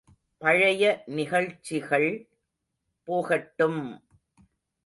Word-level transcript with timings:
பழைய 0.41 0.83
நிகழ்ச்சிகள் 1.07 2.09
போகட்டும்! 3.07 3.81